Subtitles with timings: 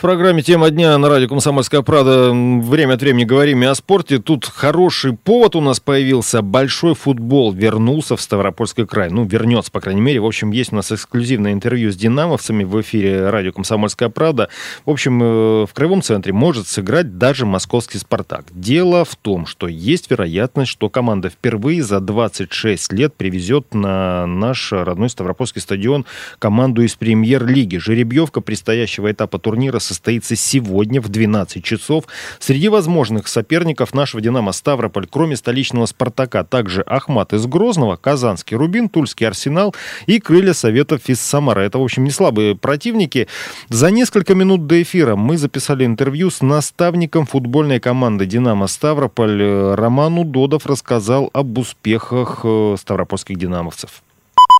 [0.00, 4.16] В программе «Тема дня» на радио «Комсомольская правда» время от времени говорим и о спорте.
[4.16, 6.40] Тут хороший повод у нас появился.
[6.40, 9.10] Большой футбол вернулся в Ставропольский край.
[9.10, 10.20] Ну, вернется, по крайней мере.
[10.20, 14.48] В общем, есть у нас эксклюзивное интервью с динамовцами в эфире радио «Комсомольская правда».
[14.86, 18.46] В общем, э, в Краевом центре может сыграть даже московский «Спартак».
[18.52, 24.72] Дело в том, что есть вероятность, что команда впервые за 26 лет привезет на наш
[24.72, 26.06] родной Ставропольский стадион
[26.38, 27.76] команду из премьер-лиги.
[27.76, 32.04] Жеребьевка предстоящего этапа турнира состоится сегодня в 12 часов.
[32.38, 38.88] Среди возможных соперников нашего «Динамо» Ставрополь, кроме столичного «Спартака», также Ахмат из Грозного, Казанский «Рубин»,
[38.88, 39.74] Тульский «Арсенал»
[40.06, 41.62] и «Крылья Советов» из Самары.
[41.62, 43.26] Это, в общем, не слабые противники.
[43.68, 49.74] За несколько минут до эфира мы записали интервью с наставником футбольной команды «Динамо» Ставрополь.
[49.74, 54.02] Роману Додов рассказал об успехах э, ставропольских «Динамовцев».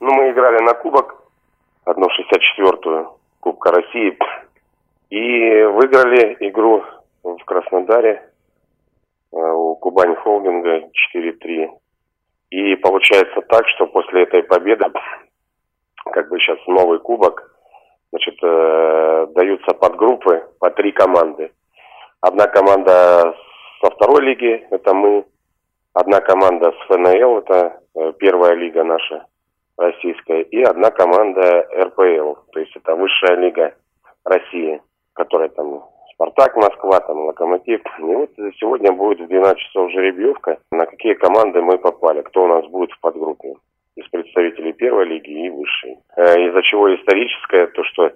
[0.00, 1.14] Ну, мы играли на кубок,
[1.84, 4.16] одну 64-ю Кубка России.
[5.12, 6.82] И выиграли игру
[7.22, 8.30] в Краснодаре
[9.30, 11.68] э, у Кубань Холдинга 4-3.
[12.48, 14.86] И получается так, что после этой победы,
[16.14, 17.42] как бы сейчас новый кубок,
[18.10, 21.52] значит, э, даются подгруппы по три команды.
[22.22, 23.34] Одна команда
[23.82, 25.26] со второй лиги, это мы.
[25.92, 29.26] Одна команда с ФНЛ, это э, первая лига наша
[29.76, 30.40] российская.
[30.40, 33.74] И одна команда РПЛ, то есть это высшая лига
[34.24, 34.80] России
[35.14, 37.80] которая там Спартак Москва, там Локомотив.
[37.98, 42.48] И вот сегодня будет в 12 часов жеребьевка, на какие команды мы попали, кто у
[42.48, 43.54] нас будет в подгруппе
[43.96, 45.98] из представителей первой лиги и высшей.
[46.16, 48.12] Э, из-за чего историческое, то что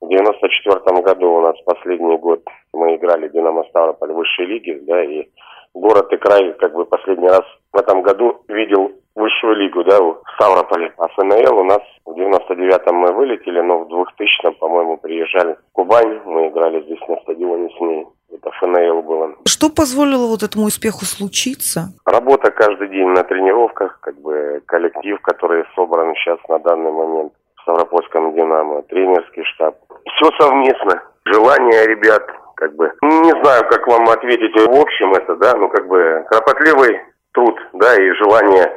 [0.00, 5.02] в 94 году у нас последний год мы играли Динамо Ставрополь в высшей лиге, да,
[5.02, 5.26] и
[5.74, 10.20] город и край как бы последний раз в этом году видел высшую лигу, да, в
[10.34, 10.92] Ставрополе.
[10.98, 16.20] А ФНЛ у нас в 99-м мы вылетели, но в 2000-м, по-моему, приезжали в Кубань.
[16.24, 18.06] Мы играли здесь на стадионе с ней.
[18.32, 19.34] Это ФНЛ было.
[19.46, 21.88] Что позволило вот этому успеху случиться?
[22.06, 27.62] Работа каждый день на тренировках, как бы коллектив, который собран сейчас на данный момент в
[27.62, 29.74] Ставропольском «Динамо», тренерский штаб.
[30.14, 31.02] Все совместно.
[31.24, 32.22] Желание ребят,
[32.54, 37.00] как бы, не знаю, как вам ответить в общем это, да, ну, как бы, кропотливый
[37.32, 38.72] труд, да, и желание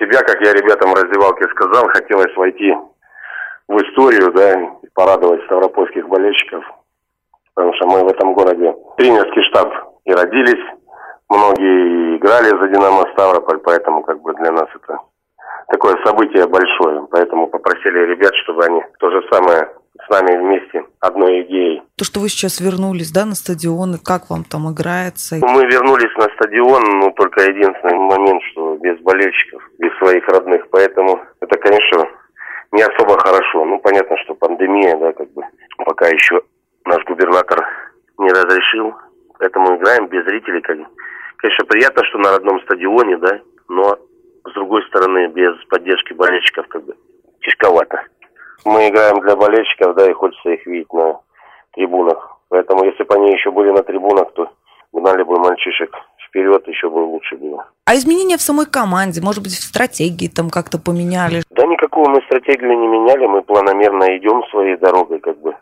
[0.00, 2.74] себя, как я ребятам в раздевалке сказал, хотелось войти
[3.68, 6.64] в историю, да, порадовать ставропольских болельщиков,
[7.54, 9.72] потому что мы в этом городе тренерский штаб
[10.04, 10.64] и родились,
[11.28, 14.98] многие играли за «Динамо Ставрополь», поэтому как бы для нас это
[15.68, 19.68] такое событие большое, поэтому попросили ребят, чтобы они то же самое
[20.04, 21.82] с нами вместе одной идеей.
[21.96, 25.36] То, что вы сейчас вернулись, да, на стадион, и как вам там играется?
[25.40, 29.59] Мы вернулись на стадион, ну, только единственный момент, что без болельщиков,
[30.00, 32.08] своих родных, поэтому это, конечно,
[32.72, 33.64] не особо хорошо.
[33.64, 35.42] Ну, понятно, что пандемия, да, как бы,
[35.84, 36.40] пока еще
[36.84, 37.66] наш губернатор
[38.18, 38.94] не разрешил,
[39.38, 40.78] поэтому играем без зрителей, как
[41.36, 43.96] Конечно, приятно, что на родном стадионе, да, но
[44.44, 46.94] с другой стороны, без поддержки болельщиков, как бы,
[47.40, 48.02] тяжковато.
[48.66, 51.20] Мы играем для болельщиков, да, и хочется их видеть на
[51.72, 52.40] трибунах.
[52.50, 54.50] Поэтому, если бы они еще были на трибунах, то
[54.92, 55.96] гнали бы мальчишек
[56.28, 57.66] вперед, еще бы лучше было.
[57.90, 61.42] А изменения в самой команде, может быть, в стратегии там как-то поменяли?
[61.50, 65.56] Да никакого мы стратегию не меняли, мы планомерно идем своей дорогой, как бы.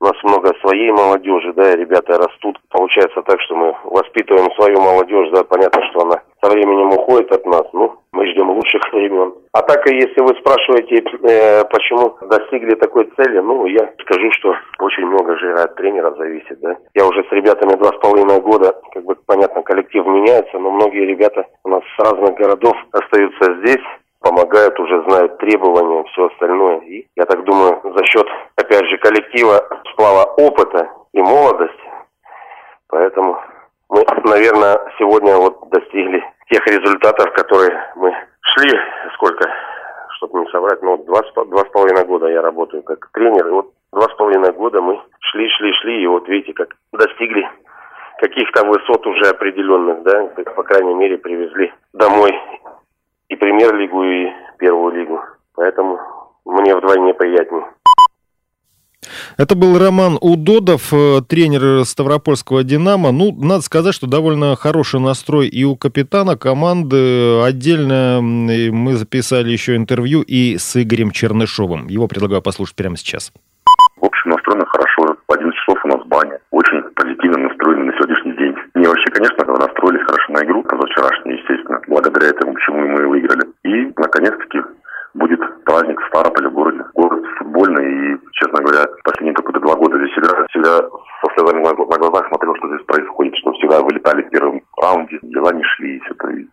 [0.00, 2.56] У нас много своей молодежи, да, ребята растут.
[2.70, 7.44] Получается так, что мы воспитываем свою молодежь, да, понятно, что она со временем уходит от
[7.46, 9.34] нас, ну, мы ждем лучших времен.
[9.52, 14.54] А так, и если вы спрашиваете, э, почему достигли такой цели, ну, я скажу, что
[14.78, 16.76] очень много же от тренеров зависит, да.
[16.94, 21.06] Я уже с ребятами два с половиной года, как бы, понятно, коллектив меняется, но многие
[21.06, 23.84] ребята у нас с разных городов остаются здесь,
[24.20, 26.80] помогают, уже знают требования, все остальное.
[26.80, 28.26] И я так думаю, за счет,
[28.56, 29.60] опять же, коллектива,
[29.92, 31.90] сплава опыта и молодости,
[32.88, 33.40] поэтому
[33.88, 38.70] мы, наверное, сегодня вот достигли тех результатов, которые мы шли,
[39.14, 39.48] сколько,
[40.16, 43.72] чтобы не соврать, ну, два, два с половиной года я работаю как тренер, и вот
[43.92, 47.48] два с половиной года мы шли, шли, шли, и вот видите, как достигли
[48.18, 50.26] каких-то высот уже определенных, да,
[50.56, 51.72] по крайней мере, привезли
[53.98, 55.20] премьер-лигу, и первую лигу.
[55.54, 55.98] Поэтому
[56.44, 57.64] мне вдвойне приятнее.
[59.36, 63.12] Это был Роман Удодов, э, тренер Ставропольского «Динамо».
[63.12, 67.40] Ну, надо сказать, что довольно хороший настрой и у капитана команды.
[67.42, 71.86] Отдельно мы записали еще интервью и с Игорем Чернышовым.
[71.86, 73.32] Его предлагаю послушать прямо сейчас.
[74.00, 75.16] В общем, настроено хорошо.
[75.28, 76.38] В 11 часов у нас баня.
[76.50, 78.54] Очень позитивно настроены на сегодняшний день.
[78.74, 81.80] Не вообще, конечно, настроились хорошо на игру, позавчерашнюю, естественно.
[81.88, 83.46] Благодаря этому, почему мы выиграли.
[83.64, 84.58] И, наконец-таки,
[85.14, 86.84] будет праздник в Ставрополе, в городе.
[86.94, 90.46] Город футбольный, и, честно говоря, последние только два года здесь играю.
[90.50, 95.18] Всегда со слезами на глазах смотрел, что здесь происходит, что всегда вылетали в первом раунде,
[95.22, 96.46] дела не шли, и все, это, и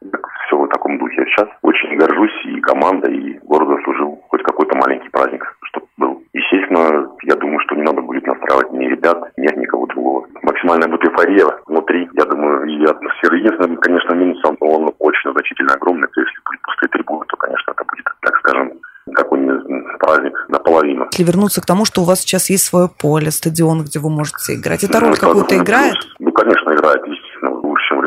[0.48, 1.26] все в таком духе.
[1.26, 6.24] Сейчас очень горжусь и командой, и город заслужил хоть какой-то маленький праздник, чтобы был.
[6.34, 10.28] Естественно, я думаю, что не надо будет настраивать ни ребят, ни никого другого.
[10.42, 13.38] Максимальная будет эйфория внутри, я думаю, и атмосфера.
[13.38, 17.84] Единственное, конечно, минус, он очень значительно огромный, то если будет пустые трибуны, то, конечно, это
[17.84, 18.72] будет, так скажем,
[19.14, 21.08] какой-нибудь праздник наполовину.
[21.12, 24.56] Если вернуться к тому, что у вас сейчас есть свое поле, стадион, где вы можете
[24.56, 25.96] играть, это роль ну, какую-то играет?
[26.20, 28.02] Ну, конечно, играет, естественно, лучше, чем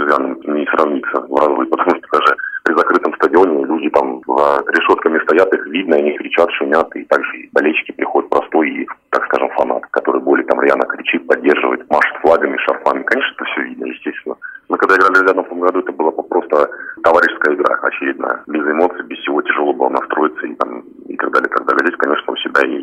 [0.54, 5.52] не сравнится в разы, потому что даже при закрытом стадионе люди там за решетками стоят,
[5.52, 10.22] их видно, они кричат, шумят, и также болельщики приходят простой и, так скажем, фанат, который
[10.22, 13.02] более там рьяно кричит, поддерживает, машет флагами, шарфами.
[13.02, 14.36] Конечно, это все видно, естественно.
[14.68, 16.70] Мы когда играли в том году, это была просто
[17.02, 18.42] товарищеская игра очередная.
[18.46, 21.86] Без эмоций, без всего тяжело было настроиться и, там, и так далее, и так далее.
[21.86, 22.80] Здесь, конечно, у себя и,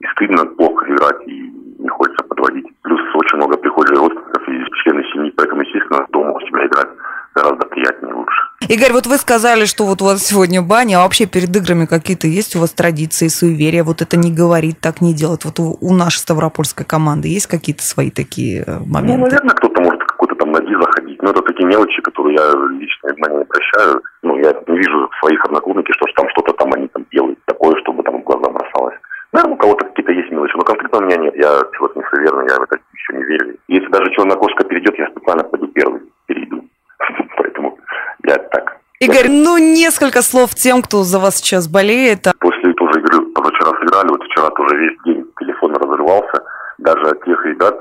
[0.00, 1.47] и стыдно плохо играть, и
[8.68, 12.26] Игорь, вот вы сказали, что вот у вас сегодня баня, а вообще перед играми какие-то
[12.26, 13.82] есть у вас традиции, суеверия?
[13.82, 15.46] Вот это не говорить, так не делать.
[15.46, 19.16] Вот у, нашей Ставропольской команды есть какие-то свои такие э, моменты?
[19.16, 21.22] Ну, наверное, кто-то может какой-то там ноги заходить.
[21.22, 22.44] Но это такие мелочи, которые я
[22.78, 24.02] лично на не прощаю.
[24.20, 28.02] Ну, я не вижу своих одноклубников, что там что-то там они там делают такое, чтобы
[28.02, 29.00] там в глаза бросалось.
[29.32, 31.34] Наверное, у кого-то какие-то есть мелочи, но конкретно у меня нет.
[31.36, 33.56] Я чего-то не суеверный, я в это еще не верю.
[33.68, 36.68] Если даже Чернокожка перейдет, я специально пойду первый, перейду.
[37.38, 37.78] Поэтому
[38.28, 38.78] я так.
[39.00, 42.24] Игорь, ну несколько слов тем, кто за вас сейчас болеет.
[42.40, 46.42] После тоже игры, позавчера сыграли, вот вчера тоже весь день телефон разрывался.
[46.78, 47.76] Даже от тех ребят,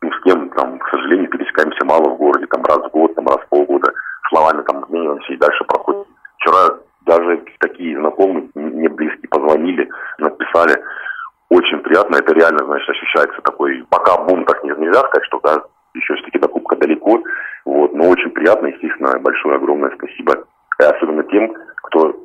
[0.00, 3.26] ну, с кем, там, к сожалению, пересекаемся мало в городе, там, раз в год, там,
[3.26, 3.92] раз в полгода,
[4.28, 6.06] словами там обмениваемся и дальше проходит.
[6.38, 9.88] Вчера даже такие знакомые, мне близкие, позвонили,
[10.18, 10.82] написали,
[11.48, 15.62] очень приятно, это реально, значит, ощущается такой, пока бум так нельзя сказать, что, да,
[15.94, 17.22] еще все-таки до кубка далеко,
[17.64, 20.44] вот, но очень приятно, естественно, большое, огромное спасибо,
[20.80, 21.52] и особенно тем,
[21.82, 22.16] кто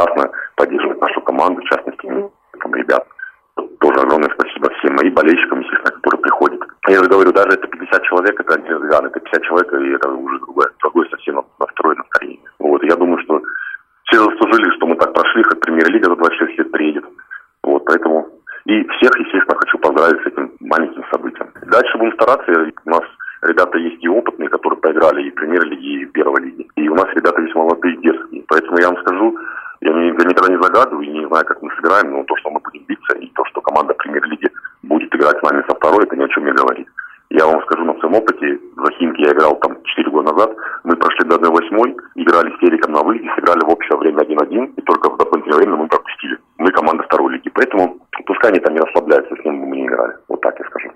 [0.00, 2.08] ежечасно поддерживает нашу команду, в частности,
[2.60, 3.06] там, ребят.
[3.56, 6.60] Тоже огромное спасибо всем моим болельщикам, естественно, которые приходят.
[6.88, 10.08] Я же говорю, даже это 50 человек, это не Риан, это 50 человек, и это
[10.10, 12.40] уже другое, другое совсем настрой, настроение.
[12.58, 13.42] Вот, я думаю, что
[14.04, 17.04] все заслужили, что мы так прошли, хоть премьер-лига за 26 лет приедет.
[17.62, 18.28] Вот, поэтому
[18.66, 21.50] и всех, естественно, хочу поздравить с этим маленьким событием.
[21.66, 22.52] Дальше будем стараться.
[22.84, 23.02] У нас
[23.42, 26.66] ребята есть и опытные, которые поиграли и в премьер-лиге, и в первой лиге.
[26.76, 28.44] И у нас ребята есть молодые, дерзкие.
[28.48, 29.38] Поэтому я вам скажу,
[29.80, 32.84] я, никогда не загадываю и не знаю, как мы сыграем, но то, что мы будем
[32.86, 34.50] биться, и то, что команда премьер-лиги
[34.82, 36.88] будет играть с нами со второй, это ни о чем не говорит.
[37.30, 40.96] Я вам скажу на своем опыте, за Химки я играл там 4 года назад, мы
[40.96, 45.10] прошли до 1-8, играли с Эриком на выезде, сыграли в общее время 1-1, и только
[45.10, 46.38] в дополнительное время мы пропустили.
[46.58, 50.14] Мы команда второй лиги, поэтому пускай они там не расслабляются, с ним мы не играли.
[50.28, 50.89] Вот так я скажу.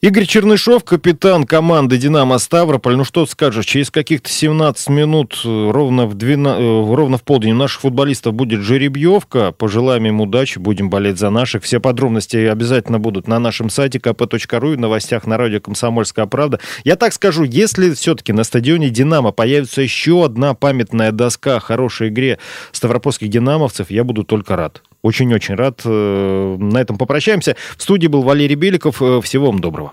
[0.00, 2.94] Игорь Чернышов, капитан команды «Динамо Ставрополь».
[2.94, 7.50] Ну что скажешь, через каких-то 17 минут, э, ровно в, 12, э, ровно в полдень
[7.50, 9.50] у наших футболистов будет жеребьевка.
[9.50, 11.64] Пожелаем им удачи, будем болеть за наших.
[11.64, 16.60] Все подробности обязательно будут на нашем сайте kp.ru и в новостях на радио «Комсомольская правда».
[16.84, 22.38] Я так скажу, если все-таки на стадионе «Динамо» появится еще одна памятная доска хорошей игре
[22.70, 24.80] ставропольских «Динамовцев», я буду только рад.
[25.02, 25.82] Очень-очень рад.
[25.84, 27.56] Э, на этом попрощаемся.
[27.76, 28.96] В студии был Валерий Беликов.
[29.22, 29.92] Всего вам доброго.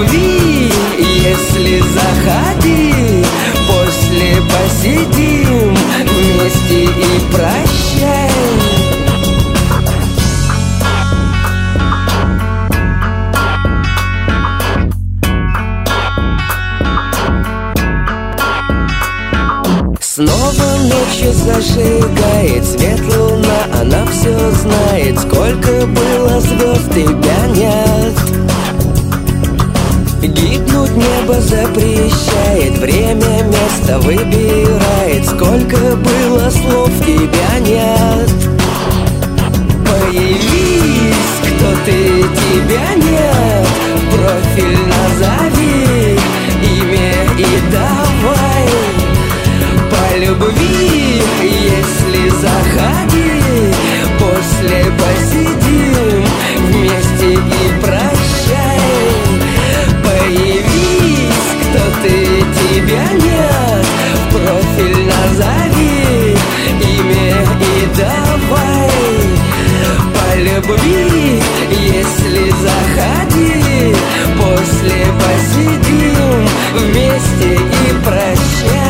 [0.00, 3.24] любви Если заходи,
[3.66, 8.30] после посидим Вместе и прощай.
[20.00, 27.19] Снова ночью зажигает свет луна Она все знает, сколько было звезд и
[31.00, 35.26] небо запрещает, время место выбирает.
[35.26, 38.30] Сколько было слов, тебя нет.
[39.86, 43.68] Появись, кто ты, тебя нет.
[44.12, 44.89] Профиль
[70.60, 71.40] любви,
[71.70, 73.94] если заходи
[74.36, 78.89] После посидим вместе и прощай